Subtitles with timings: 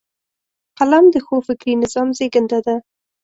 [0.77, 2.75] قلم د ښو فکري نظام زیږنده ده